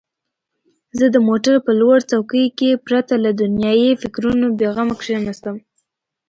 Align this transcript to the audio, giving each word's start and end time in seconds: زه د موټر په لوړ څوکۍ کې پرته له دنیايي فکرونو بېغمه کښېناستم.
زه 0.97 1.05
د 1.15 1.17
موټر 1.27 1.55
په 1.65 1.71
لوړ 1.81 1.97
څوکۍ 2.11 2.45
کې 2.57 2.81
پرته 2.85 3.13
له 3.23 3.31
دنیايي 3.41 3.91
فکرونو 4.01 4.45
بېغمه 4.59 4.95
کښېناستم. 4.99 5.55